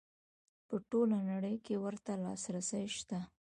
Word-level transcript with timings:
په 0.67 0.75
ټوله 0.89 1.17
نړۍ 1.31 1.55
کې 1.65 1.75
ورته 1.85 2.11
لاسرسی 2.23 2.85
شته. 2.97 3.19